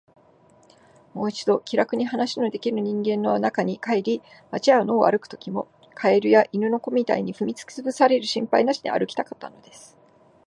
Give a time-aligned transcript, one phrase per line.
[1.13, 9.95] もう一度、気らくに話のできる人間の中に帰り、街や野を歩くときも、蛙や犬の子みたいに踏みつぶされる心配なしに歩きたかったのです。